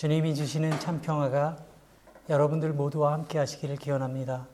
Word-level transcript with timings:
주님이 0.00 0.34
주시는 0.34 0.80
참 0.80 1.02
평화가 1.02 1.58
여러분들 2.30 2.72
모두와 2.72 3.12
함께 3.12 3.36
하시기를 3.36 3.76
기원합니다. 3.76 4.46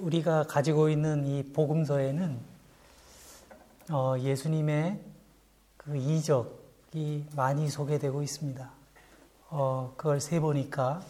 우리가 0.00 0.42
가지고 0.48 0.88
있는 0.88 1.24
이 1.24 1.44
복음서에는 1.44 2.36
어, 3.92 4.16
예수님의 4.18 5.00
그 5.76 5.96
이적이 5.96 7.26
많이 7.36 7.68
소개되고 7.68 8.24
있습니다. 8.24 8.68
어, 9.50 9.94
그걸 9.96 10.20
세 10.20 10.40
보니까 10.40 11.00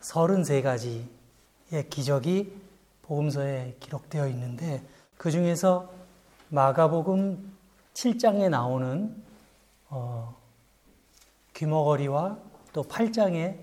33가지의 0.00 1.90
기적이 1.90 2.58
복음서에 3.02 3.76
기록되어 3.78 4.26
있는데 4.28 4.82
그 5.18 5.30
중에서 5.30 5.92
마가복음 6.48 7.52
7장에 7.92 8.48
나오는 8.48 9.14
어, 9.90 10.39
귀머거리와 11.60 12.38
또 12.72 12.82
8장에 12.82 13.58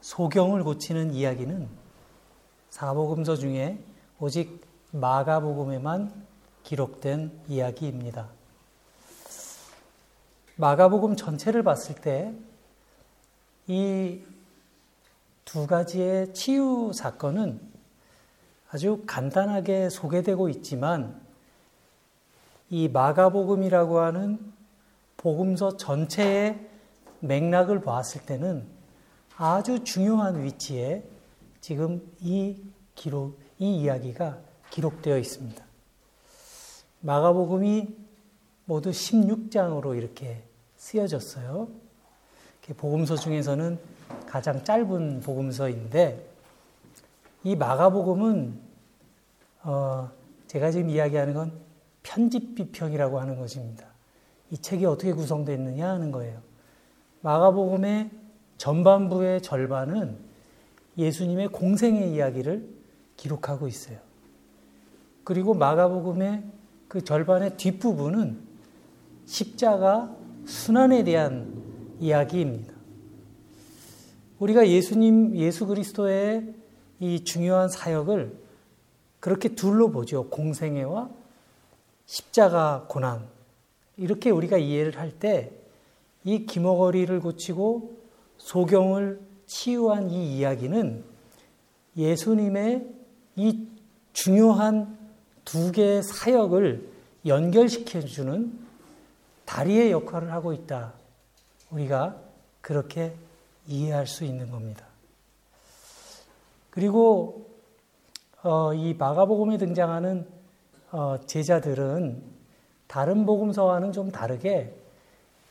소경을 0.00 0.64
고치는 0.64 1.14
이야기는 1.14 1.68
사복음서 2.70 3.36
중에 3.36 3.78
오직 4.18 4.60
마가복음에만 4.90 6.26
기록된 6.64 7.30
이야기입니다. 7.48 8.28
마가복음 10.56 11.16
전체를 11.16 11.62
봤을 11.62 11.94
때 11.94 12.34
이 13.68 14.22
두 15.44 15.66
가지의 15.66 16.32
치유 16.32 16.92
사건은 16.94 17.60
아주 18.70 19.02
간단하게 19.06 19.90
소개되고 19.90 20.48
있지만 20.48 21.20
이 22.70 22.88
마가복음이라고 22.88 24.00
하는 24.00 24.52
복음서 25.18 25.76
전체의 25.76 26.70
맥락을 27.22 27.80
보았을 27.80 28.22
때는 28.26 28.66
아주 29.36 29.84
중요한 29.84 30.42
위치에 30.42 31.02
지금 31.60 32.02
이 32.20 32.62
기록, 32.94 33.38
이 33.58 33.76
이야기가 33.82 34.38
기록되어 34.70 35.18
있습니다. 35.18 35.64
마가복음이 37.00 37.88
모두 38.64 38.90
16장으로 38.90 39.96
이렇게 39.96 40.42
쓰여졌어요. 40.76 41.68
복음서 42.76 43.16
중에서는 43.16 43.78
가장 44.26 44.64
짧은 44.64 45.20
복음서인데 45.20 46.28
이 47.44 47.56
마가복음은 47.56 48.60
어, 49.64 50.10
제가 50.46 50.70
지금 50.70 50.90
이야기하는 50.90 51.34
건 51.34 51.52
편집 52.02 52.54
비평이라고 52.54 53.20
하는 53.20 53.36
것입니다. 53.36 53.86
이 54.50 54.58
책이 54.58 54.84
어떻게 54.84 55.12
구성되어 55.12 55.56
냐 55.56 55.88
하는 55.88 56.10
거예요. 56.10 56.40
마가복음의 57.22 58.10
전반부의 58.58 59.42
절반은 59.42 60.18
예수님의 60.98 61.48
공생의 61.48 62.12
이야기를 62.12 62.68
기록하고 63.16 63.66
있어요. 63.66 63.98
그리고 65.24 65.54
마가복음의 65.54 66.42
그 66.88 67.02
절반의 67.02 67.56
뒷부분은 67.56 68.38
십자가 69.24 70.14
순환에 70.44 71.04
대한 71.04 71.62
이야기입니다. 72.00 72.72
우리가 74.40 74.68
예수님, 74.68 75.36
예수 75.36 75.66
그리스도의 75.66 76.54
이 76.98 77.24
중요한 77.24 77.68
사역을 77.68 78.36
그렇게 79.20 79.54
둘로 79.54 79.90
보죠. 79.92 80.28
공생애와 80.28 81.08
십자가 82.06 82.86
고난. 82.88 83.26
이렇게 83.96 84.30
우리가 84.30 84.58
이해를 84.58 84.98
할 84.98 85.12
때 85.12 85.61
이 86.24 86.46
기머거리를 86.46 87.20
고치고 87.20 87.96
소경을 88.38 89.20
치유한 89.46 90.10
이 90.10 90.38
이야기는 90.38 91.04
예수님의 91.96 92.86
이 93.36 93.68
중요한 94.12 94.98
두 95.44 95.72
개의 95.72 96.02
사역을 96.02 96.88
연결시켜주는 97.26 98.58
다리의 99.44 99.90
역할을 99.90 100.32
하고 100.32 100.52
있다. 100.52 100.94
우리가 101.70 102.16
그렇게 102.60 103.14
이해할 103.66 104.06
수 104.06 104.24
있는 104.24 104.50
겁니다. 104.50 104.86
그리고 106.70 107.50
어, 108.42 108.74
이 108.74 108.94
마가복음에 108.94 109.58
등장하는 109.58 110.26
어, 110.90 111.18
제자들은 111.26 112.22
다른 112.86 113.24
복음서와는 113.24 113.92
좀 113.92 114.10
다르게 114.10 114.74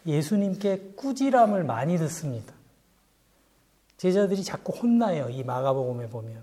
예수님께 0.05 0.93
꾸지람을 0.95 1.63
많이 1.63 1.97
듣습니다. 1.97 2.53
제자들이 3.97 4.43
자꾸 4.43 4.73
혼나요. 4.73 5.29
이 5.29 5.43
마가복음에 5.43 6.09
보면. 6.09 6.41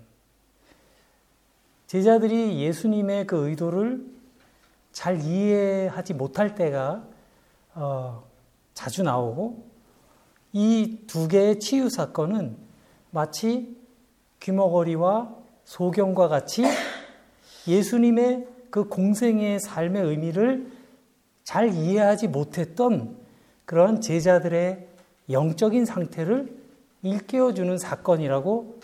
제자들이 1.87 2.61
예수님의 2.61 3.27
그 3.27 3.49
의도를 3.49 4.05
잘 4.91 5.21
이해하지 5.21 6.13
못할 6.13 6.55
때가 6.55 7.03
어, 7.75 8.23
자주 8.73 9.03
나오고 9.03 9.67
이 10.53 11.05
두 11.07 11.27
개의 11.27 11.59
치유 11.59 11.89
사건은 11.89 12.57
마치 13.11 13.75
귀머거리와 14.39 15.35
소경과 15.63 16.27
같이 16.27 16.63
예수님의 17.67 18.47
그 18.69 18.87
공생의 18.87 19.59
삶의 19.59 20.03
의미를 20.03 20.71
잘 21.43 21.73
이해하지 21.73 22.27
못했던 22.27 23.17
그러한 23.69 24.01
제자들의 24.01 24.87
영적인 25.29 25.85
상태를 25.85 26.57
일깨워주는 27.03 27.77
사건이라고 27.77 28.79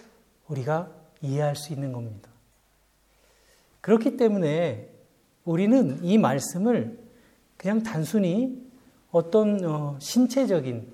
우리가 0.48 0.92
이해할 1.24 1.56
수 1.56 1.74
있는 1.74 1.92
겁니다. 1.92 2.30
그렇기 3.82 4.16
때문에 4.16 4.88
우리는 5.44 6.04
이 6.04 6.20
말씀을 6.20 7.00
그냥 7.58 7.82
단순히 7.82 8.64
어떤 9.10 9.66
어, 9.66 9.98
신체적인 10.00 10.88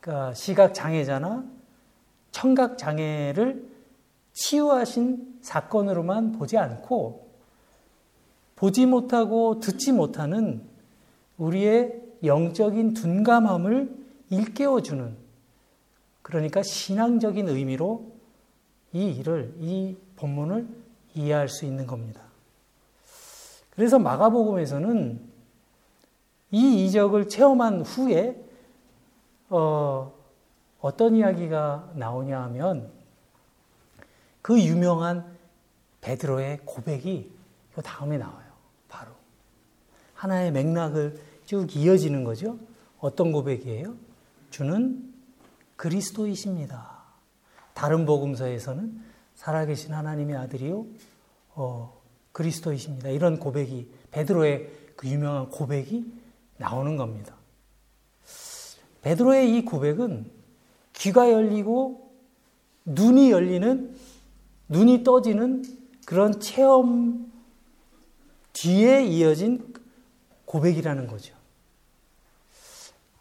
그러니까 0.00 0.34
시각 0.34 0.74
장애자나 0.74 1.46
청각 2.30 2.76
장애를 2.76 3.70
치유하신 4.34 5.38
사건으로만 5.40 6.32
보지 6.32 6.58
않고 6.58 7.26
보지 8.54 8.84
못하고 8.84 9.60
듣지 9.60 9.92
못하는 9.92 10.62
우리의 11.38 12.07
영적인 12.24 12.94
둔감함을 12.94 13.96
일깨워주는 14.30 15.16
그러니까 16.22 16.62
신앙적인 16.62 17.48
의미로 17.48 18.12
이 18.92 19.06
일을, 19.10 19.54
이 19.58 19.96
본문을 20.16 20.68
이해할 21.14 21.48
수 21.48 21.64
있는 21.64 21.86
겁니다. 21.86 22.22
그래서 23.70 23.98
마가복음에서는 23.98 25.20
이 26.50 26.84
이적을 26.84 27.28
체험한 27.28 27.82
후에 27.82 28.42
어, 29.50 30.12
어떤 30.80 31.16
이야기가 31.16 31.92
나오냐 31.94 32.42
하면 32.44 32.90
그 34.42 34.60
유명한 34.60 35.36
베드로의 36.00 36.60
고백이 36.64 37.30
그 37.74 37.82
다음에 37.82 38.18
나와요. 38.18 38.48
바로 38.88 39.12
하나의 40.14 40.52
맥락을 40.52 41.20
쭉 41.48 41.74
이어지는 41.74 42.24
거죠. 42.24 42.58
어떤 42.98 43.32
고백이에요? 43.32 43.96
주는 44.50 45.14
그리스도이십니다. 45.76 47.04
다른 47.72 48.04
복음서에서는 48.04 49.00
살아계신 49.34 49.94
하나님의 49.94 50.36
아들이요, 50.36 50.84
어, 51.54 52.02
그리스도이십니다. 52.32 53.08
이런 53.08 53.38
고백이 53.38 53.90
베드로의 54.10 54.70
그 54.94 55.08
유명한 55.08 55.48
고백이 55.48 56.12
나오는 56.58 56.98
겁니다. 56.98 57.34
베드로의 59.00 59.56
이 59.56 59.64
고백은 59.64 60.30
귀가 60.92 61.32
열리고 61.32 62.12
눈이 62.84 63.30
열리는 63.30 63.96
눈이 64.68 65.02
떠지는 65.02 65.64
그런 66.04 66.40
체험 66.40 67.32
뒤에 68.52 69.06
이어진 69.06 69.72
고백이라는 70.44 71.06
거죠. 71.06 71.37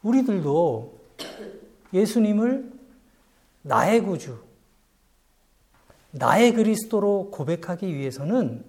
우리들도 0.03 0.97
예수님을 1.93 2.71
나의 3.61 4.01
구주, 4.01 4.39
나의 6.11 6.53
그리스도로 6.53 7.29
고백하기 7.31 7.93
위해서는 7.93 8.63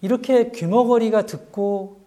이렇게 0.00 0.50
귀머거리가 0.50 1.26
듣고 1.26 2.00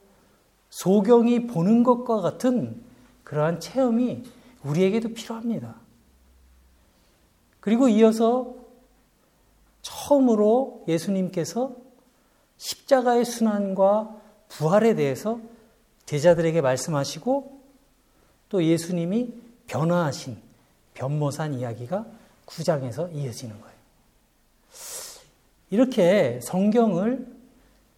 소경이 0.70 1.48
보는 1.48 1.84
것과 1.84 2.22
같은 2.22 2.82
그러한 3.24 3.60
체험이 3.60 4.24
우리에게도 4.64 5.10
필요합니다. 5.14 5.76
그리고 7.60 7.88
이어서 7.88 8.54
처음으로 9.82 10.84
예수님께서 10.88 11.76
십자가의 12.58 13.26
순환과 13.26 14.22
부활에 14.50 14.96
대해서 14.96 15.40
제자들에게 16.06 16.62
말씀하시고 16.62 17.62
또 18.56 18.64
예수님이 18.64 19.34
변화하신 19.68 20.38
변모산 20.94 21.56
이야기가 21.56 22.06
9장에서 22.46 23.14
이어지는 23.14 23.60
거예요. 23.60 23.76
이렇게 25.72 26.40
성경을 26.42 27.28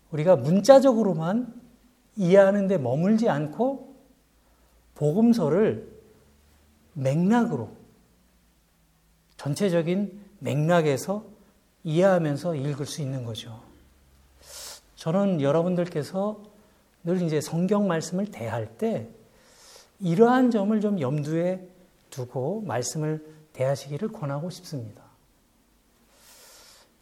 우리가 0.09 0.35
문자적으로만 0.35 1.53
이해하는 2.15 2.67
데 2.67 2.79
머물지 2.79 3.29
않고 3.29 3.93
복음서를 4.95 5.87
맥락으로 6.93 7.69
전체적인 9.35 10.19
맥락에서 10.39 11.23
이해하면서 11.83 12.55
읽을 12.55 12.87
수 12.87 13.03
있는 13.03 13.25
거죠. 13.25 13.61
저는 14.95 15.39
여러분들께서 15.39 16.41
늘 17.03 17.21
이제 17.21 17.41
성경 17.41 17.87
말씀을 17.87 18.31
대할 18.31 18.65
때 18.79 19.11
이러한 19.99 20.51
점을 20.51 20.79
좀 20.81 20.99
염두에 21.01 21.67
두고 22.09 22.61
말씀을 22.61 23.25
대하시기를 23.53 24.09
권하고 24.09 24.49
싶습니다. 24.49 25.03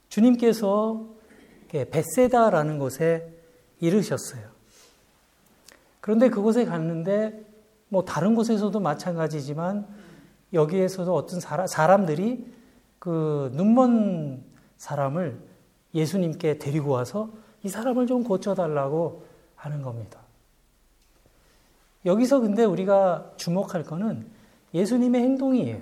주님께서 0.09 1.05
베세다라는 1.69 2.79
곳에 2.79 3.33
이르셨어요. 3.79 4.49
그런데 5.99 6.29
그곳에 6.29 6.65
갔는데 6.65 7.43
뭐 7.89 8.05
다른 8.05 8.35
곳에서도 8.35 8.79
마찬가지지만 8.79 9.87
여기에서도 10.53 11.13
어떤 11.13 11.39
사람, 11.67 12.05
들이그 12.05 13.51
눈먼 13.53 14.43
사람을 14.77 15.39
예수님께 15.93 16.59
데리고 16.59 16.91
와서 16.91 17.29
이 17.63 17.69
사람을 17.69 18.07
좀 18.07 18.23
고쳐달라고 18.23 19.25
하는 19.55 19.81
겁니다. 19.81 20.24
여기서 22.05 22.39
근데 22.39 22.63
우리가 22.63 23.31
주목할 23.37 23.83
거는 23.83 24.27
예수님의 24.73 25.21
행동이에요. 25.21 25.81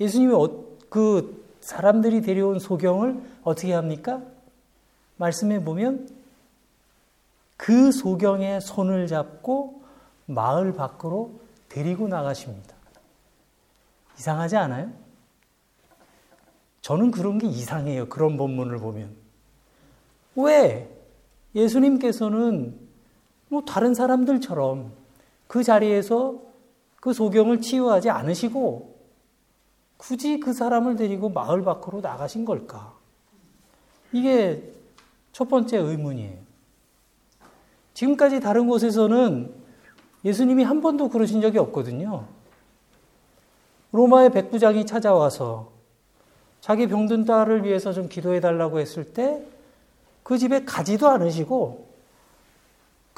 예수님이 0.00 0.34
어, 0.34 0.64
그 0.88 1.44
사람들이 1.60 2.20
데려온 2.22 2.58
소경을 2.58 3.20
어떻게 3.42 3.72
합니까? 3.72 4.22
말씀해 5.16 5.64
보면 5.64 6.08
그 7.56 7.90
소경의 7.90 8.60
손을 8.60 9.06
잡고 9.06 9.82
마을 10.26 10.72
밖으로 10.72 11.40
데리고 11.68 12.08
나가십니다. 12.08 12.74
이상하지 14.18 14.56
않아요? 14.56 14.90
저는 16.82 17.10
그런 17.10 17.38
게 17.38 17.46
이상해요. 17.46 18.08
그런 18.08 18.36
본문을 18.36 18.78
보면. 18.78 19.14
왜? 20.36 20.94
예수님께서는 21.54 22.87
뭐 23.48 23.62
다른 23.62 23.94
사람들처럼 23.94 24.92
그 25.46 25.62
자리에서 25.62 26.38
그 27.00 27.12
소경을 27.12 27.60
치유하지 27.60 28.10
않으시고 28.10 28.96
굳이 29.96 30.40
그 30.40 30.52
사람을 30.52 30.96
데리고 30.96 31.28
마을 31.28 31.62
밖으로 31.64 32.00
나가신 32.00 32.44
걸까? 32.44 32.94
이게 34.12 34.72
첫 35.32 35.48
번째 35.48 35.78
의문이에요. 35.78 36.36
지금까지 37.94 38.40
다른 38.40 38.68
곳에서는 38.68 39.52
예수님이 40.24 40.64
한 40.64 40.80
번도 40.80 41.08
그러신 41.08 41.40
적이 41.40 41.58
없거든요. 41.58 42.26
로마의 43.92 44.30
백부장이 44.32 44.86
찾아와서 44.86 45.70
자기 46.60 46.86
병든 46.86 47.24
딸을 47.24 47.64
위해서 47.64 47.92
좀 47.92 48.08
기도해 48.08 48.40
달라고 48.40 48.78
했을 48.78 49.12
때 49.12 49.58
그 50.28 50.36
집에 50.36 50.62
가지도 50.66 51.08
않으시고 51.08 51.87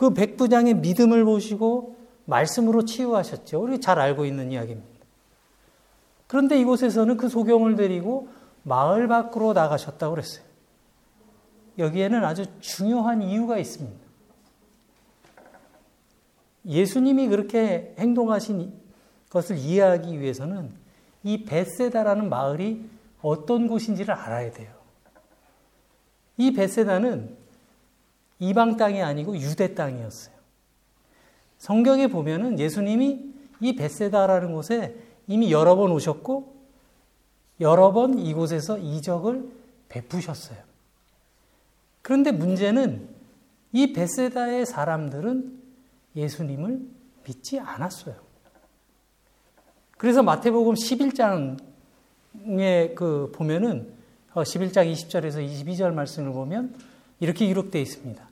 그 0.00 0.14
백부장의 0.14 0.76
믿음을 0.76 1.26
보시고 1.26 1.98
말씀으로 2.24 2.86
치유하셨죠. 2.86 3.60
우리 3.60 3.82
잘 3.82 3.98
알고 3.98 4.24
있는 4.24 4.50
이야기입니다. 4.50 4.88
그런데 6.26 6.58
이곳에서는 6.58 7.18
그 7.18 7.28
소경을 7.28 7.76
데리고 7.76 8.28
마을 8.62 9.08
밖으로 9.08 9.52
나가셨다고 9.52 10.14
그랬어요. 10.14 10.42
여기에는 11.76 12.24
아주 12.24 12.46
중요한 12.60 13.20
이유가 13.20 13.58
있습니다. 13.58 14.00
예수님이 16.64 17.28
그렇게 17.28 17.94
행동하신 17.98 18.72
것을 19.28 19.58
이해하기 19.58 20.18
위해서는 20.18 20.72
이 21.24 21.44
베세다라는 21.44 22.30
마을이 22.30 22.88
어떤 23.20 23.68
곳인지를 23.68 24.14
알아야 24.14 24.50
돼요. 24.50 24.72
이 26.38 26.54
베세다는 26.54 27.39
이방 28.40 28.76
땅이 28.76 29.02
아니고 29.02 29.38
유대 29.38 29.74
땅이었어요. 29.74 30.34
성경에 31.58 32.06
보면은 32.06 32.58
예수님이 32.58 33.34
이 33.60 33.76
베세다라는 33.76 34.52
곳에 34.52 34.96
이미 35.26 35.52
여러 35.52 35.76
번 35.76 35.92
오셨고 35.92 36.60
여러 37.60 37.92
번 37.92 38.18
이곳에서 38.18 38.78
이적을 38.78 39.46
베푸셨어요. 39.90 40.58
그런데 42.02 42.32
문제는 42.32 43.08
이 43.72 43.92
베세다의 43.92 44.64
사람들은 44.64 45.60
예수님을 46.16 46.80
믿지 47.24 47.60
않았어요. 47.60 48.16
그래서 49.98 50.22
마태복음 50.22 50.74
11장에 50.74 52.94
그 52.94 53.30
보면은 53.34 53.92
11장 54.32 54.78
어, 54.78 54.92
20절에서 54.92 55.46
22절 55.46 55.92
말씀을 55.92 56.32
보면 56.32 56.74
이렇게 57.20 57.46
기록되어 57.46 57.82
있습니다. 57.82 58.29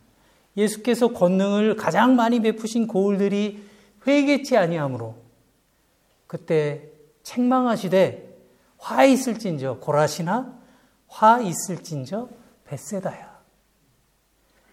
예수께서 0.59 1.09
권능을 1.09 1.77
가장 1.77 2.17
많이 2.17 2.41
베푸신 2.41 2.89
고을들이 2.89 3.63
회개치 4.07 4.57
아니하므로 4.57 5.15
그때 6.27 6.91
책망하시되 7.23 8.37
화 8.77 9.05
있을진저 9.05 9.79
고라시나 9.79 10.59
화 11.07 11.41
있을진저 11.41 12.29
벳세다야. 12.65 13.39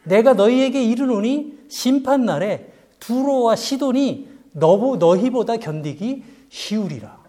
내가 0.04 0.34
너희에게 0.34 0.84
이르노니 0.84 1.66
심판 1.70 2.26
날에 2.26 2.72
두로와 3.00 3.56
시돈이 3.56 4.30
너보 4.54 4.98
너희보다 4.98 5.58
견디기 5.58 6.24
쉬우리라. 6.50 7.24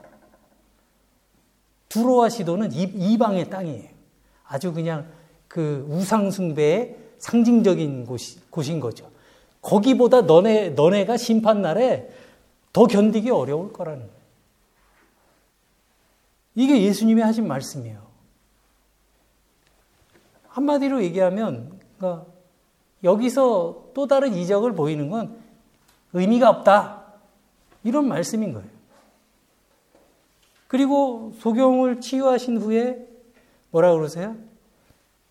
두로와 1.88 2.28
시돈은 2.28 2.72
이방의 2.72 3.50
땅이에요. 3.50 3.88
아주 4.44 4.72
그냥 4.72 5.06
그 5.48 5.86
우상숭배의 5.88 7.05
상징적인 7.18 8.06
곳이, 8.06 8.40
곳인 8.50 8.80
거죠. 8.80 9.10
거기보다 9.62 10.22
너네, 10.22 10.70
너네가 10.70 11.16
심판날에 11.16 12.08
더 12.72 12.86
견디기 12.86 13.30
어려울 13.30 13.72
거라는. 13.72 14.08
이게 16.54 16.82
예수님이 16.82 17.22
하신 17.22 17.46
말씀이에요. 17.48 18.06
한마디로 20.48 21.02
얘기하면, 21.02 21.78
그러니까 21.98 22.26
여기서 23.04 23.90
또 23.94 24.06
다른 24.06 24.34
이적을 24.34 24.74
보이는 24.74 25.10
건 25.10 25.38
의미가 26.12 26.48
없다. 26.48 27.04
이런 27.84 28.08
말씀인 28.08 28.52
거예요. 28.52 28.68
그리고 30.68 31.32
소경을 31.38 32.00
치유하신 32.00 32.58
후에 32.58 33.06
뭐라 33.70 33.92
그러세요? 33.94 34.36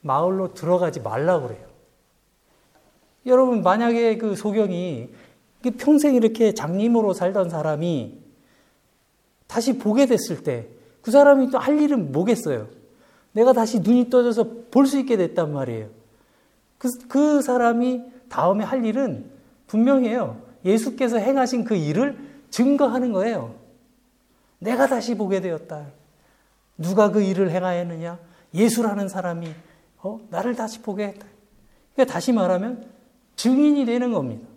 마을로 0.01 0.53
들어가지 0.53 1.01
말라 1.01 1.39
그래요. 1.39 1.74
여러분, 3.25 3.61
만약에 3.61 4.17
그 4.17 4.35
소경이 4.35 5.09
평생 5.77 6.15
이렇게 6.15 6.53
장님으로 6.53 7.13
살던 7.13 7.49
사람이 7.49 8.19
다시 9.47 9.77
보게 9.77 10.05
됐을 10.05 10.43
때 10.43 10.75
그 11.05 11.11
사람이 11.11 11.51
또 11.51 11.59
할 11.59 11.79
일은 11.79 12.11
뭐겠어요? 12.11 12.67
내가 13.31 13.53
다시 13.53 13.79
눈이 13.79 14.09
떠져서 14.09 14.65
볼 14.71 14.87
수 14.87 14.97
있게 14.97 15.17
됐단 15.17 15.53
말이에요. 15.53 15.89
그, 16.79 16.89
그 17.07 17.43
사람이 17.43 18.01
다음에 18.27 18.63
할 18.63 18.83
일은 18.83 19.29
분명해요. 19.67 20.41
예수께서 20.65 21.17
행하신 21.17 21.63
그 21.63 21.75
일을 21.75 22.17
증거하는 22.49 23.11
거예요. 23.11 23.53
내가 24.57 24.87
다시 24.87 25.15
보게 25.15 25.41
되었다. 25.41 25.91
누가 26.79 27.11
그 27.11 27.21
일을 27.21 27.51
행하였느냐? 27.51 28.17
예수라는 28.55 29.07
사람이 29.07 29.47
어? 29.99 30.19
나를 30.31 30.55
다시 30.55 30.81
보게 30.81 31.05
했다. 31.09 31.27
그러니까 31.93 32.13
다시 32.13 32.31
말하면 32.31 32.83
증인이 33.35 33.85
되는 33.85 34.11
겁니다. 34.11 34.47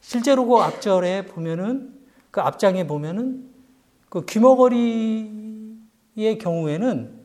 실제로 0.00 0.46
그 0.46 0.56
앞절에 0.56 1.26
보면은 1.26 1.94
그 2.30 2.40
앞장에 2.40 2.86
보면은 2.86 3.48
그 4.08 4.24
귀머거리의 4.24 5.78
경우에는 6.40 7.18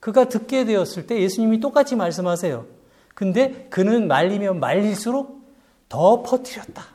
그가 0.00 0.28
듣게 0.28 0.64
되었을 0.64 1.06
때 1.06 1.20
예수님이 1.20 1.60
똑같이 1.60 1.96
말씀하세요. 1.96 2.66
근데 3.14 3.66
그는 3.70 4.06
말리면 4.06 4.60
말릴수록 4.60 5.42
더 5.88 6.22
퍼뜨렸다. 6.22 6.86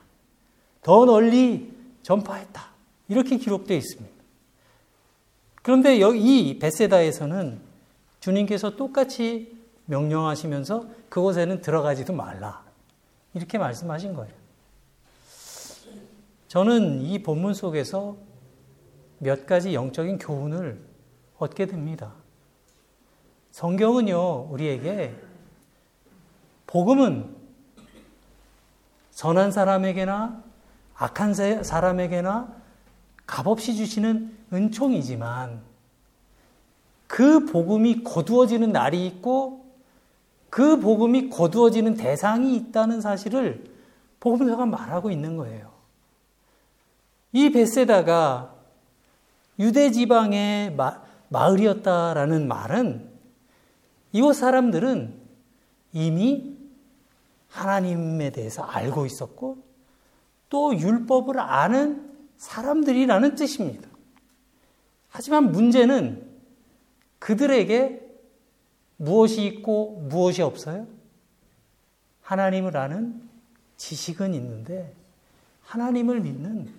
더 0.81 1.05
널리 1.05 1.73
전파했다. 2.03 2.63
이렇게 3.09 3.37
기록되어 3.37 3.75
있습니다. 3.75 4.13
그런데 5.61 5.97
이 5.97 6.59
베세다에서는 6.59 7.59
주님께서 8.19 8.75
똑같이 8.77 9.57
명령하시면서 9.85 10.87
그곳에는 11.09 11.61
들어가지도 11.61 12.13
말라. 12.13 12.62
이렇게 13.33 13.57
말씀하신 13.57 14.13
거예요. 14.13 14.33
저는 16.47 17.01
이 17.01 17.23
본문 17.23 17.53
속에서 17.53 18.15
몇 19.17 19.47
가지 19.47 19.73
영적인 19.73 20.19
교훈을 20.19 20.79
얻게 21.37 21.65
됩니다. 21.65 22.13
성경은요, 23.51 24.49
우리에게 24.51 25.15
복음은 26.67 27.35
선한 29.11 29.51
사람에게나 29.51 30.43
악한 30.95 31.33
사람에게나 31.63 32.55
값없이 33.25 33.75
주시는 33.75 34.37
은총이지만 34.51 35.61
그 37.07 37.45
복음이 37.45 38.03
거두어지는 38.03 38.71
날이 38.71 39.05
있고 39.07 39.62
그 40.53 40.79
복음이 40.79 41.31
거두어지는 41.31 41.95
대상이 41.95 42.55
있다는 42.55 43.01
사실을 43.01 43.63
복음서가 44.19 44.67
말하고 44.67 45.09
있는 45.09 45.35
거예요. 45.35 45.71
이 47.31 47.49
베세다가 47.49 48.53
유대 49.57 49.89
지방의 49.89 50.75
마, 50.75 51.01
을이었다라는 51.33 52.47
말은 52.47 53.09
이곳 54.11 54.33
사람들은 54.33 55.15
이미 55.91 56.55
하나님에 57.49 58.29
대해서 58.29 58.61
알고 58.61 59.07
있었고 59.07 59.57
또 60.51 60.77
율법을 60.77 61.39
아는 61.39 62.11
사람들이라는 62.37 63.33
뜻입니다. 63.33 63.89
하지만 65.09 65.51
문제는 65.51 66.29
그들에게 67.17 68.02
무엇이 68.97 69.45
있고 69.45 70.01
무엇이 70.09 70.41
없어요? 70.41 70.87
하나님을 72.21 72.77
아는 72.77 73.21
지식은 73.77 74.33
있는데 74.33 74.93
하나님을 75.63 76.21
믿는 76.21 76.73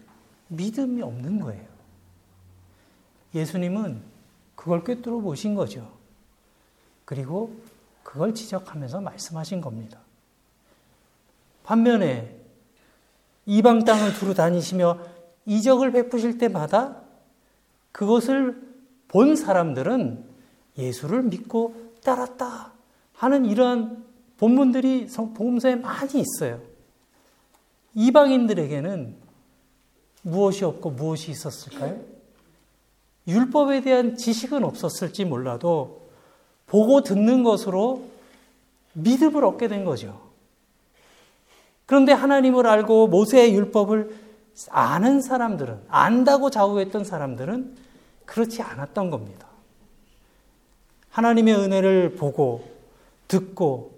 믿음이 0.49 1.03
없는 1.03 1.41
거예요. 1.41 1.67
예수님은 3.35 4.01
그걸 4.55 4.85
꿰뚫어 4.85 5.19
보신 5.21 5.55
거죠. 5.55 5.93
그리고 7.05 7.55
그걸 8.03 8.35
지적하면서 8.35 9.01
말씀하신 9.01 9.61
겁니다. 9.61 9.99
반면에 11.65 12.39
이방 13.47 13.85
땅을 13.85 14.15
두루 14.15 14.35
다니시며 14.35 14.99
이적을 15.47 15.93
베푸실 15.93 16.39
때마다 16.39 17.03
그것을 17.93 18.63
본 19.09 19.37
사람들은 19.37 20.25
예수를 20.79 21.23
믿고 21.25 21.84
따랐다 22.05 22.73
하는 23.15 23.45
이러한 23.45 24.05
본문들이 24.37 25.09
복음서에 25.35 25.77
많이 25.77 26.21
있어요. 26.21 26.61
이방인들에게는 27.95 29.17
무엇이 30.23 30.65
없고 30.65 30.91
무엇이 30.91 31.31
있었을까요? 31.31 32.01
율법에 33.27 33.81
대한 33.81 34.17
지식은 34.17 34.65
없었을지 34.65 35.25
몰라도 35.25 36.09
보고 36.67 37.03
듣는 37.03 37.43
것으로 37.43 38.05
믿음을 38.95 39.45
얻게 39.45 39.69
된 39.69 39.85
거죠. 39.85 40.21
그런데 41.87 42.13
하나님을 42.13 42.67
알고 42.67 43.09
모세의 43.09 43.55
율법을 43.55 44.17
아는 44.71 45.21
사람들은, 45.21 45.85
안다고 45.89 46.51
자우했던 46.51 47.05
사람들은 47.05 47.77
그렇지 48.25 48.63
않았던 48.63 49.11
겁니다. 49.11 49.44
하나님의 51.15 51.55
은혜를 51.55 52.17
보고, 52.17 52.69
듣고, 53.29 53.95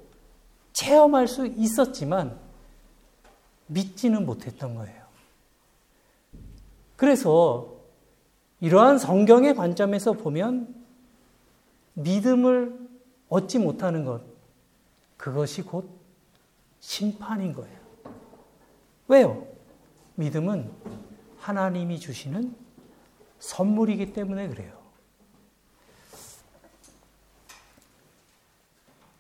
체험할 0.75 1.27
수 1.27 1.47
있었지만, 1.47 2.39
믿지는 3.69 4.27
못했던 4.27 4.75
거예요. 4.75 5.03
그래서, 6.95 7.75
이러한 8.61 8.99
성경의 8.99 9.55
관점에서 9.55 10.13
보면, 10.13 10.75
믿음을 11.95 12.79
얻지 13.31 13.61
못하는 13.61 14.05
것, 14.05 14.21
그것이 15.17 15.63
곧 15.63 15.89
심판인 16.81 17.55
거예요. 17.55 17.79
왜요? 19.09 19.47
믿음은 20.17 20.71
하나님이 21.39 21.99
주시는 21.99 22.55
선물이기 23.39 24.13
때문에 24.13 24.49
그래요. 24.49 24.86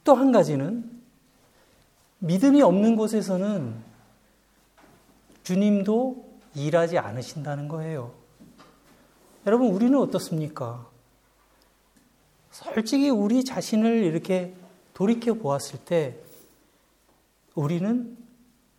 또 0.06 0.14
한 0.14 0.30
가지는 0.30 0.88
믿음이 2.20 2.62
없는 2.62 2.94
곳에서는 2.94 3.74
주님도 5.42 6.24
일하지 6.54 6.96
않으신다는 6.96 7.66
거예요. 7.68 8.14
여러분, 9.46 9.68
우리는 9.68 9.98
어떻습니까? 9.98 10.88
솔직히 12.52 13.10
우리 13.10 13.44
자신을 13.44 14.04
이렇게 14.04 14.54
돌이켜 14.94 15.34
보았을 15.34 15.80
때 15.84 16.18
우리는 17.54 18.16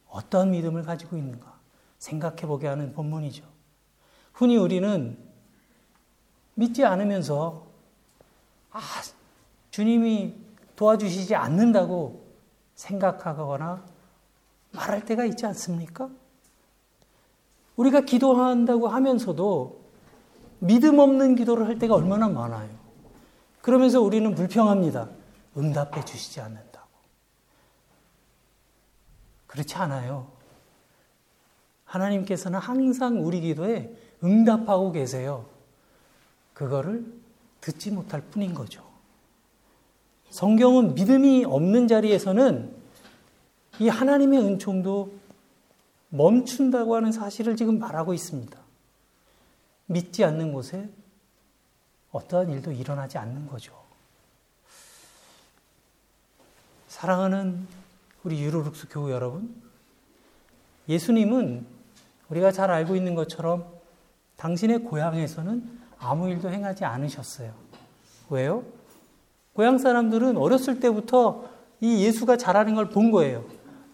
어떤 0.08 0.52
믿음을 0.52 0.84
가지고 0.84 1.18
있는가? 1.18 1.58
생각해 2.00 2.42
보게 2.48 2.68
하는 2.68 2.94
본문이죠. 2.94 3.44
흔히 4.32 4.56
우리는 4.56 5.18
믿지 6.56 6.86
않으면서 6.86 7.68
아, 8.72 8.82
주님이 9.72 10.47
도와주시지 10.78 11.36
않는다고 11.36 12.24
생각하거나 12.76 13.84
말할 14.72 15.04
때가 15.04 15.26
있지 15.26 15.46
않습니까? 15.48 16.10
우리가 17.76 18.02
기도한다고 18.02 18.88
하면서도 18.88 19.82
믿음 20.60 21.00
없는 21.00 21.36
기도를 21.36 21.68
할 21.68 21.78
때가 21.78 21.96
얼마나 21.96 22.30
많아요. 22.30 22.70
그러면서 23.62 24.02
우리는 24.02 24.34
불평합니다. 24.34 25.10
응답해 25.58 26.06
주시지 26.06 26.40
않는다고. 26.42 26.88
그렇지 29.48 29.76
않아요. 29.76 30.32
하나님께서는 31.86 32.60
항상 32.60 33.26
우리 33.26 33.42
기도에 33.42 33.96
응답하고 34.24 34.92
계세요. 34.92 35.48
그거를 36.54 37.06
듣지 37.62 37.92
못할 37.92 38.22
뿐인 38.22 38.54
거죠. 38.54 38.87
성경은 40.38 40.94
믿음이 40.94 41.46
없는 41.46 41.88
자리에서는 41.88 42.72
이 43.80 43.90
하나님의 43.90 44.40
은총도 44.40 45.12
멈춘다고 46.10 46.96
하는 46.96 47.12
사실을 47.12 47.56
지금 47.56 47.80
말하고 47.80 48.14
있습니다. 48.14 48.56
믿지 49.88 50.24
않는 50.24 50.54
곳에 50.54 50.92
어떠한 52.12 52.52
일도 52.52 52.72
일어나지 52.72 53.18
않는 53.18 53.48
거죠. 53.48 53.74
사랑하는 56.88 57.68
우리 58.24 58.40
유로룩스 58.44 58.90
교우 58.92 59.10
여러분, 59.10 59.60
예수님은 60.88 61.66
우리가 62.30 62.52
잘 62.52 62.70
알고 62.70 62.96
있는 62.96 63.16
것처럼 63.16 63.66
당신의 64.36 64.84
고향에서는 64.84 65.80
아무 65.98 66.30
일도 66.30 66.52
행하지 66.52 66.86
않으셨어요. 66.86 67.56
왜요? 68.30 68.77
고향 69.58 69.80
사람들은 69.80 70.38
어렸을 70.38 70.80
때부터 70.80 71.46
이 71.82 72.04
예수가 72.06 72.38
잘하는 72.38 72.76
걸 72.76 72.90
본 72.92 73.10
거예요. 73.10 73.44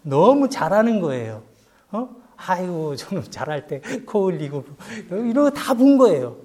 너무 0.01 0.49
잘하는 0.49 0.99
거예요. 0.99 1.41
어? 1.89 2.09
아이고, 2.35 2.97
저는 2.97 3.23
잘할 3.31 3.67
때 3.67 3.79
코 4.05 4.25
흘리고, 4.25 4.65
이런 5.09 5.33
거 5.33 5.49
다 5.51 5.73
본 5.73 5.97
거예요. 5.97 6.35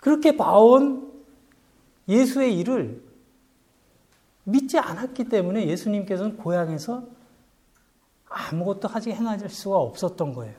그렇게 0.00 0.36
봐온 0.36 1.10
예수의 2.08 2.56
일을 2.56 3.02
믿지 4.44 4.78
않았기 4.78 5.24
때문에 5.24 5.66
예수님께서는 5.66 6.36
고향에서 6.36 7.02
아무것도 8.28 8.86
하지 8.86 9.10
행할 9.10 9.40
수가 9.50 9.76
없었던 9.76 10.34
거예요. 10.34 10.54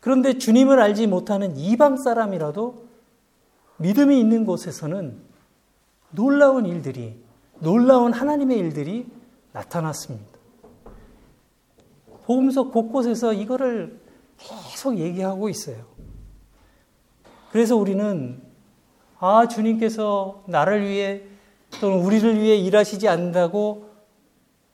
그런데 0.00 0.38
주님을 0.38 0.80
알지 0.80 1.06
못하는 1.06 1.56
이방 1.56 1.98
사람이라도 1.98 2.89
믿음이 3.80 4.20
있는 4.20 4.44
곳에서는 4.44 5.18
놀라운 6.10 6.66
일들이, 6.66 7.18
놀라운 7.60 8.12
하나님의 8.12 8.58
일들이 8.58 9.06
나타났습니다. 9.52 10.38
복음서 12.24 12.70
곳곳에서 12.70 13.32
이거를 13.32 13.98
계속 14.36 14.98
얘기하고 14.98 15.48
있어요. 15.48 15.84
그래서 17.50 17.76
우리는 17.76 18.42
아, 19.18 19.48
주님께서 19.48 20.44
나를 20.46 20.86
위해 20.86 21.22
또는 21.80 22.04
우리를 22.04 22.40
위해 22.40 22.56
일하시지 22.56 23.08
않는다고 23.08 23.90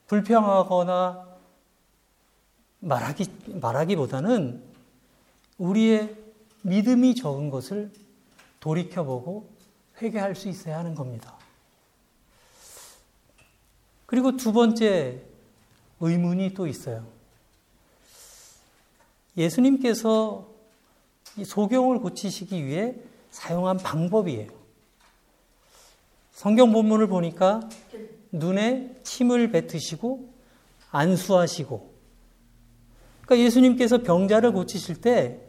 불평하거나 0.07 1.27
말하기, 2.79 3.25
말하기보다는 3.61 4.63
우리의 5.57 6.15
믿음이 6.61 7.15
적은 7.15 7.49
것을 7.49 7.91
돌이켜보고 8.59 9.49
회개할 10.01 10.35
수 10.35 10.47
있어야 10.49 10.79
하는 10.79 10.95
겁니다. 10.95 11.37
그리고 14.05 14.37
두 14.37 14.53
번째 14.53 15.21
의문이 15.99 16.53
또 16.53 16.67
있어요. 16.67 17.05
예수님께서 19.35 20.47
소경을 21.45 21.99
고치시기 21.99 22.65
위해 22.65 22.95
사용한 23.29 23.77
방법이에요. 23.77 24.49
성경 26.31 26.71
본문을 26.71 27.07
보니까 27.07 27.67
눈에 28.31 28.95
침을 29.03 29.51
뱉으시고 29.51 30.33
안수하시고 30.91 31.93
그러니까 33.21 33.45
예수님께서 33.45 34.03
병자를 34.03 34.53
고치실 34.53 35.01
때 35.01 35.41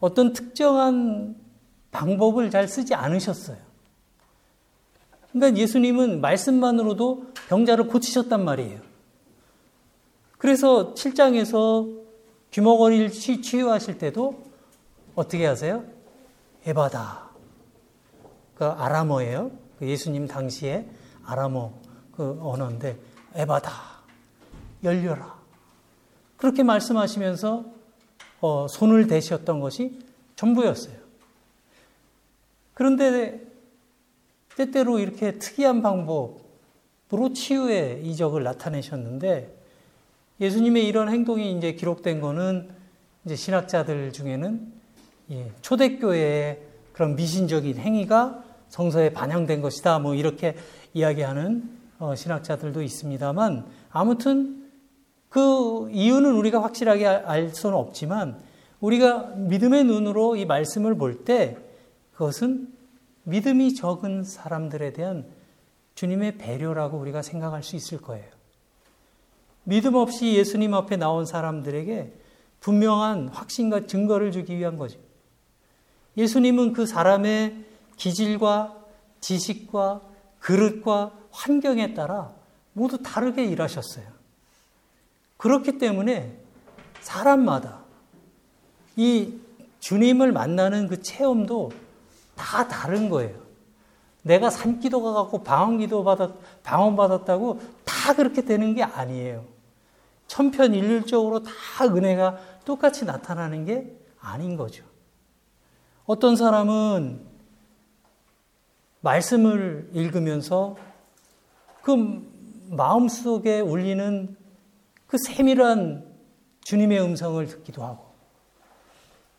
어떤 0.00 0.32
특정한 0.32 1.36
방법을 1.96 2.50
잘 2.50 2.68
쓰지 2.68 2.94
않으셨어요. 2.94 3.56
그러니까 5.32 5.58
예수님은 5.58 6.20
말씀만으로도 6.20 7.32
병자를 7.48 7.88
고치셨단 7.88 8.44
말이에요. 8.44 8.80
그래서 10.36 10.92
7장에서 10.92 12.04
귀머거리를 12.50 13.10
치유하실 13.10 13.98
때도 13.98 14.44
어떻게 15.14 15.46
하세요? 15.46 15.84
에바다. 16.66 17.30
그 18.54 18.64
아람어예요. 18.64 19.50
그 19.78 19.88
예수님 19.88 20.26
당시에 20.26 20.86
아람어 21.24 21.72
그 22.14 22.38
언어인데 22.42 22.98
에바다. 23.34 23.72
열려라. 24.84 25.38
그렇게 26.36 26.62
말씀하시면서 26.62 27.64
어, 28.40 28.66
손을 28.68 29.06
대셨던 29.06 29.60
것이 29.60 29.98
전부였어요. 30.36 31.05
그런데 32.76 33.40
때때로 34.54 34.98
이렇게 34.98 35.38
특이한 35.38 35.80
방법으로 35.80 37.32
치유의 37.34 38.06
이적을 38.06 38.42
나타내셨는데 38.42 39.50
예수님의 40.42 40.86
이런 40.86 41.08
행동이 41.08 41.56
이제 41.56 41.72
기록된 41.72 42.20
거는 42.20 42.68
이제 43.24 43.34
신학자들 43.34 44.12
중에는 44.12 44.72
예, 45.30 45.50
초대교회의 45.62 46.60
그런 46.92 47.16
미신적인 47.16 47.78
행위가 47.78 48.44
성서에 48.68 49.10
반영된 49.14 49.62
것이다. 49.62 49.98
뭐 49.98 50.14
이렇게 50.14 50.54
이야기하는 50.92 51.70
어, 51.98 52.14
신학자들도 52.14 52.82
있습니다만 52.82 53.64
아무튼 53.90 54.70
그 55.30 55.88
이유는 55.92 56.34
우리가 56.34 56.62
확실하게 56.62 57.06
알 57.06 57.48
수는 57.48 57.74
없지만 57.74 58.38
우리가 58.80 59.32
믿음의 59.34 59.84
눈으로 59.84 60.36
이 60.36 60.44
말씀을 60.44 60.94
볼 60.96 61.24
때 61.24 61.56
그것은 62.16 62.72
믿음이 63.24 63.74
적은 63.74 64.24
사람들에 64.24 64.94
대한 64.94 65.26
주님의 65.94 66.38
배려라고 66.38 66.98
우리가 66.98 67.20
생각할 67.20 67.62
수 67.62 67.76
있을 67.76 67.98
거예요. 67.98 68.24
믿음 69.64 69.94
없이 69.96 70.34
예수님 70.34 70.72
앞에 70.74 70.96
나온 70.96 71.26
사람들에게 71.26 72.12
분명한 72.60 73.28
확신과 73.28 73.86
증거를 73.86 74.32
주기 74.32 74.56
위한 74.56 74.76
거죠. 74.78 74.98
예수님은 76.16 76.72
그 76.72 76.86
사람의 76.86 77.64
기질과 77.96 78.82
지식과 79.20 80.00
그릇과 80.38 81.12
환경에 81.30 81.92
따라 81.92 82.32
모두 82.72 83.02
다르게 83.02 83.44
일하셨어요. 83.44 84.06
그렇기 85.36 85.78
때문에 85.78 86.38
사람마다 87.00 87.84
이 88.96 89.34
주님을 89.80 90.32
만나는 90.32 90.88
그 90.88 91.02
체험도 91.02 91.85
다 92.36 92.68
다른 92.68 93.08
거예요. 93.08 93.46
내가 94.22 94.50
산기도가 94.50 95.12
갖고 95.12 95.42
방언기도 95.42 96.04
받았, 96.04 96.30
방언 96.62 96.96
받았다고 96.96 97.60
다 97.84 98.14
그렇게 98.14 98.42
되는 98.44 98.74
게 98.74 98.82
아니에요. 98.82 99.44
천편일률적으로 100.26 101.42
다 101.42 101.52
은혜가 101.84 102.38
똑같이 102.64 103.04
나타나는 103.04 103.64
게 103.64 103.96
아닌 104.20 104.56
거죠. 104.56 104.84
어떤 106.04 106.36
사람은 106.36 107.24
말씀을 109.00 109.90
읽으면서 109.92 110.76
그 111.82 112.28
마음 112.68 113.08
속에 113.08 113.60
울리는 113.60 114.36
그 115.06 115.18
세밀한 115.18 116.04
주님의 116.64 117.00
음성을 117.00 117.46
듣기도 117.46 117.84
하고 117.84 118.06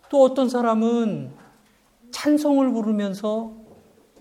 또 0.10 0.24
어떤 0.24 0.48
사람은 0.48 1.34
찬송을 2.18 2.74
부르면서 2.74 3.54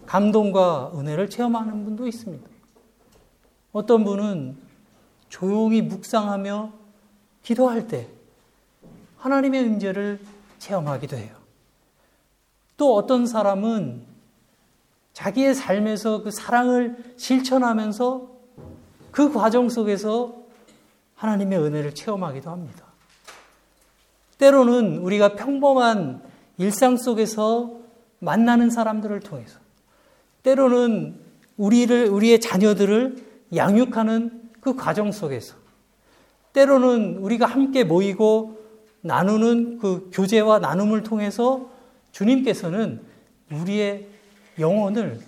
감동과 0.05 0.93
은혜를 0.95 1.31
체험하는 1.31 1.87
분도 1.87 2.07
있습니다. 2.07 2.47
어떤 3.73 4.05
분은 4.05 4.59
조용히 5.31 5.81
묵상하며 5.81 6.73
기도할 7.43 7.89
때 7.89 8.09
하나님의 9.17 9.63
임재를 9.63 10.21
체험하기도 10.59 11.17
해요. 11.17 11.35
또 12.77 12.95
어떤 12.95 13.27
사람은 13.27 14.05
자기의 15.15 15.55
삶에서 15.55 16.23
그 16.23 16.31
사랑을 16.31 17.15
실천하면서 17.17 18.29
그 19.11 19.33
과정 19.33 19.71
속에서 19.71 20.37
하나님의 21.15 21.59
은혜를 21.61 21.95
체험하기도 21.95 22.51
합니다. 22.51 22.85
때로는 24.37 24.99
우리가 24.99 25.35
평범한 25.35 26.23
일상 26.59 26.99
속에서 26.99 27.86
만나는 28.19 28.71
사람들을 28.71 29.21
통해서 29.21 29.59
때로는 30.43 31.21
우리를 31.57 32.09
우리의 32.09 32.41
자녀들을 32.41 33.17
양육하는 33.55 34.51
그 34.61 34.75
과정 34.75 35.13
속에서 35.13 35.57
때로는 36.53 37.19
우리가 37.19 37.47
함께 37.47 37.85
모이고 37.85 38.65
나누는 39.03 39.79
그 39.79 40.11
교제와 40.13 40.59
나눔을 40.59 41.03
통해서 41.03 41.71
주님께서는 42.13 43.03
우리의 43.53 44.09
영혼을 44.59 45.21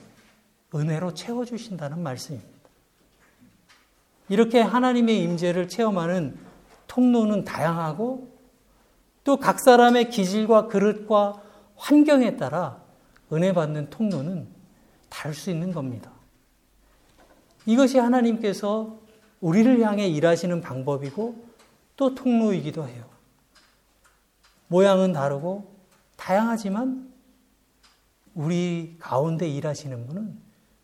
은혜로 0.75 1.15
채워 1.15 1.45
주신다는 1.45 2.03
말씀입니다. 2.03 2.49
이렇게 4.29 4.61
하나님의 4.61 5.23
임재를 5.23 5.69
체험하는 5.69 6.37
통로는 6.87 7.45
다양하고 7.45 8.29
또 9.25 9.37
각 9.37 9.61
사람의 9.61 10.09
기질과 10.11 10.69
그릇과 10.69 11.43
환경에 11.79 12.37
따라 12.37 12.83
은혜 13.33 13.53
받는 13.53 13.91
통로는 13.91 14.49
다를 15.09 15.35
수 15.35 15.51
있는 15.51 15.73
겁니다. 15.73 16.11
이것이 17.67 17.99
하나님께서 17.99 18.99
우리를 19.41 19.81
향해 19.81 20.07
일하시는 20.09 20.61
방법이고 20.61 21.47
또 21.97 22.15
통로이기도 22.15 22.87
해요. 22.87 23.09
모양은 24.69 25.13
다르고 25.13 25.75
다양하지만 26.17 27.13
우리 28.35 28.97
가운데 28.99 29.49
일하시는 29.49 30.07
분은 30.07 30.39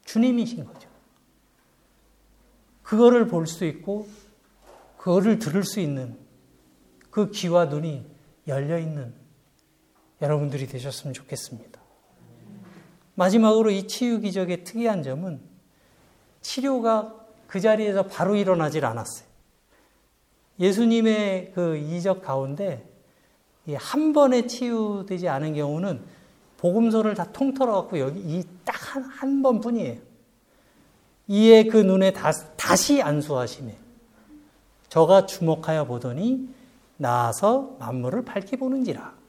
주님이신 0.05 0.65
거죠. 0.65 0.89
그거를 2.83 3.27
볼 3.27 3.47
수 3.47 3.65
있고 3.65 4.09
그거를 4.99 5.39
들을 5.39 5.65
수 5.65 5.81
있는 5.81 6.17
그 7.11 7.31
귀와 7.31 7.67
눈이 7.67 8.07
열려 8.47 8.79
있는 8.79 9.15
여러분들이 10.21 10.67
되셨으면 10.67 11.15
좋겠습니다. 11.15 11.81
마지막으로 13.15 13.71
이 13.71 13.87
치유 13.87 14.21
기적의 14.21 14.65
특이한 14.65 15.03
점은 15.03 15.41
치료가 16.41 17.15
그 17.47 17.61
자리에서 17.61 18.07
바로 18.07 18.37
일어나질 18.37 18.85
않았어요. 18.85 19.27
예수님의 20.59 21.53
그 21.55 21.77
이적 21.77 22.23
가운데 22.23 22.89
한 23.77 24.13
번에 24.13 24.47
치유되지 24.47 25.29
않은 25.29 25.55
경우는 25.55 26.03
복음서를 26.59 27.15
다 27.15 27.33
통틀어 27.33 27.73
갖고 27.73 27.99
여기 27.99 28.21
이 28.21 28.45
딱한한 28.65 29.43
번뿐이에요. 29.43 30.01
이에 31.29 31.65
그 31.65 31.79
눈에 31.79 32.13
다, 32.13 32.33
다시 32.57 33.03
안수하시네. 33.03 33.79
저가 34.89 35.27
주목하여 35.27 35.87
보더니 35.87 36.49
나아서 36.97 37.77
만물을 37.79 38.25
밝히 38.25 38.57
보는지라. 38.57 39.24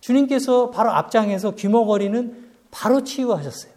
주님께서 0.00 0.70
바로 0.70 0.90
앞장에서 0.90 1.52
귀머거리는 1.52 2.48
바로 2.70 3.04
치유하셨어요. 3.04 3.72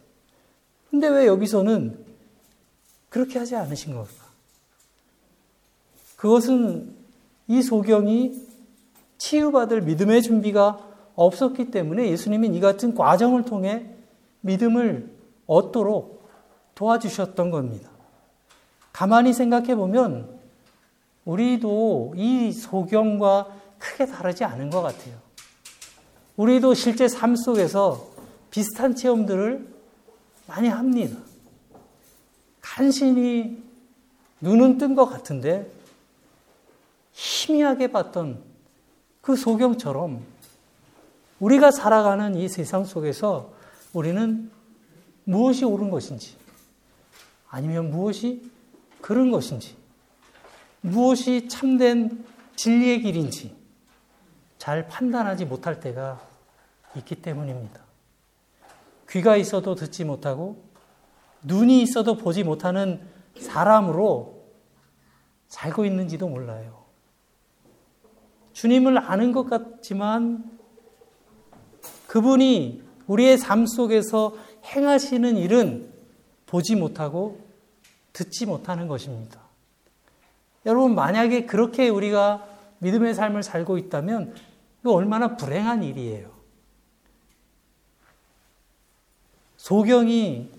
근데 0.89 1.07
왜 1.07 1.25
여기서는 1.25 2.05
그렇게 3.09 3.39
하지 3.39 3.55
않으신 3.55 3.93
겁니까? 3.93 4.25
그것은 6.17 6.95
이 7.47 7.61
소경이 7.61 8.47
치유받을 9.17 9.81
믿음의 9.81 10.21
준비가 10.21 10.79
없었기 11.15 11.71
때문에 11.71 12.09
예수님이 12.09 12.49
이 12.49 12.59
같은 12.59 12.95
과정을 12.95 13.45
통해 13.45 13.85
믿음을 14.41 15.09
얻도록 15.47 16.29
도와주셨던 16.75 17.51
겁니다. 17.51 17.89
가만히 18.93 19.33
생각해 19.33 19.75
보면 19.75 20.39
우리도 21.25 22.13
이 22.15 22.51
소경과 22.51 23.47
크게 23.77 24.05
다르지 24.05 24.43
않은 24.43 24.69
것 24.69 24.81
같아요. 24.81 25.15
우리도 26.37 26.73
실제 26.73 27.07
삶 27.07 27.35
속에서 27.35 28.09
비슷한 28.49 28.95
체험들을 28.95 29.67
많이 30.47 30.67
합니다. 30.67 31.17
간신히 32.61 33.61
눈은 34.41 34.77
뜬 34.77 34.95
것 34.95 35.05
같은데 35.05 35.71
희미하게 37.13 37.91
봤던 37.91 38.41
그 39.21 39.35
소경처럼 39.35 40.21
우리가 41.39 41.71
살아가는 41.71 42.35
이 42.35 42.47
세상 42.47 42.85
속에서 42.85 43.51
우리는 43.93 44.49
무엇이 45.23 45.65
옳은 45.65 45.89
것인지 45.89 46.35
아니면 47.49 47.91
무엇이 47.91 48.49
그른 49.01 49.31
것인지 49.31 49.75
무엇이 50.81 51.47
참된 51.47 52.23
진리의 52.55 53.01
길인지 53.01 53.55
잘 54.61 54.87
판단하지 54.87 55.45
못할 55.45 55.79
때가 55.79 56.21
있기 56.95 57.15
때문입니다. 57.15 57.81
귀가 59.09 59.35
있어도 59.35 59.73
듣지 59.73 60.05
못하고 60.05 60.63
눈이 61.41 61.81
있어도 61.81 62.15
보지 62.15 62.43
못하는 62.43 63.01
사람으로 63.39 64.45
살고 65.47 65.85
있는지도 65.85 66.29
몰라요. 66.29 66.83
주님을 68.53 68.99
아는 68.99 69.31
것 69.31 69.49
같지만 69.49 70.59
그분이 72.05 72.83
우리의 73.07 73.39
삶 73.39 73.65
속에서 73.65 74.35
행하시는 74.63 75.37
일은 75.37 75.91
보지 76.45 76.75
못하고 76.75 77.41
듣지 78.13 78.45
못하는 78.45 78.87
것입니다. 78.87 79.41
여러분, 80.67 80.93
만약에 80.93 81.47
그렇게 81.47 81.89
우리가 81.89 82.45
믿음의 82.77 83.15
삶을 83.15 83.41
살고 83.41 83.79
있다면 83.79 84.50
이거 84.81 84.93
얼마나 84.93 85.37
불행한 85.37 85.83
일이에요. 85.83 86.31
소경이 89.57 90.49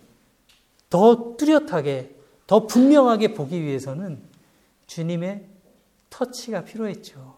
더 0.89 1.37
뚜렷하게, 1.37 2.15
더 2.47 2.67
분명하게 2.67 3.35
보기 3.35 3.61
위해서는 3.63 4.23
주님의 4.87 5.47
터치가 6.09 6.65
필요했죠. 6.65 7.37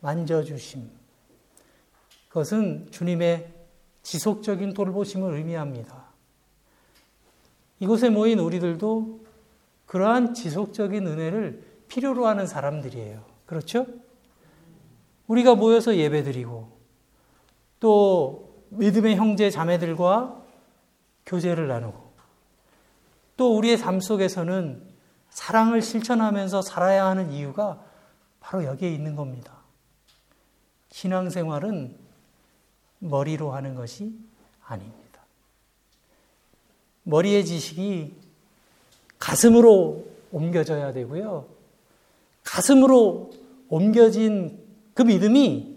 만져주심. 0.00 0.88
그것은 2.28 2.88
주님의 2.90 3.52
지속적인 4.02 4.72
돌보심을 4.72 5.34
의미합니다. 5.34 6.04
이곳에 7.80 8.08
모인 8.08 8.38
우리들도 8.38 9.20
그러한 9.86 10.32
지속적인 10.32 11.06
은혜를 11.06 11.64
필요로 11.88 12.26
하는 12.26 12.46
사람들이에요. 12.46 13.24
그렇죠? 13.46 13.86
우리가 15.30 15.54
모여서 15.54 15.96
예배드리고 15.96 16.68
또 17.78 18.64
믿음의 18.70 19.14
형제 19.14 19.48
자매들과 19.48 20.42
교제를 21.24 21.68
나누고 21.68 22.10
또 23.36 23.56
우리의 23.56 23.78
삶 23.78 24.00
속에서는 24.00 24.82
사랑을 25.30 25.82
실천하면서 25.82 26.62
살아야 26.62 27.06
하는 27.06 27.30
이유가 27.30 27.80
바로 28.40 28.64
여기에 28.64 28.92
있는 28.92 29.14
겁니다. 29.14 29.58
신앙생활은 30.90 31.96
머리로 32.98 33.52
하는 33.52 33.76
것이 33.76 34.12
아닙니다. 34.64 35.20
머리의 37.04 37.44
지식이 37.44 38.16
가슴으로 39.20 40.06
옮겨져야 40.32 40.92
되고요. 40.92 41.46
가슴으로 42.42 43.30
옮겨진 43.68 44.69
그 44.94 45.02
믿음이 45.02 45.76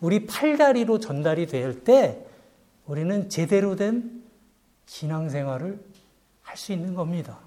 우리 0.00 0.26
팔다리로 0.26 0.98
전달이 1.00 1.46
될 1.46 1.82
때 1.84 2.24
우리는 2.86 3.28
제대로 3.28 3.76
된 3.76 4.22
신앙생활을 4.86 5.80
할 6.42 6.56
수 6.56 6.72
있는 6.72 6.94
겁니다. 6.94 7.40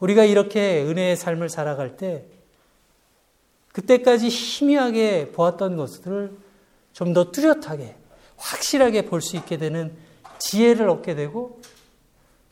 우리가 0.00 0.24
이렇게 0.24 0.82
은혜의 0.82 1.16
삶을 1.16 1.48
살아갈 1.48 1.96
때 1.96 2.24
그때까지 3.72 4.28
희미하게 4.28 5.32
보았던 5.32 5.76
것들을 5.76 6.36
좀 6.92 7.12
더 7.14 7.30
뚜렷하게 7.30 7.96
확실하게 8.36 9.06
볼 9.06 9.20
수 9.20 9.36
있게 9.36 9.56
되는 9.56 9.96
지혜를 10.38 10.88
얻게 10.88 11.14
되고 11.14 11.60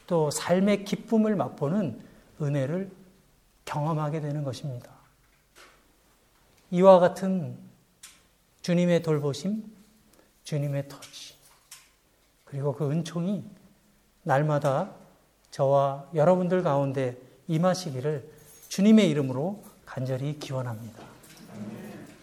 또 0.06 0.30
삶의 0.30 0.84
기쁨을 0.84 1.36
맛보는 1.36 2.00
은혜를 2.40 2.90
경험하게 3.64 4.20
되는 4.20 4.44
것입니다. 4.44 4.91
이와 6.72 7.00
같은 7.00 7.58
주님의 8.62 9.02
돌보심, 9.02 9.62
주님의 10.42 10.88
터치, 10.88 11.34
그리고 12.46 12.74
그 12.74 12.90
은총이 12.90 13.44
날마다 14.22 14.90
저와 15.50 16.08
여러분들 16.14 16.62
가운데 16.62 17.18
임하시기를 17.46 18.26
주님의 18.68 19.10
이름으로 19.10 19.62
간절히 19.84 20.38
기원합니다. 20.38 21.02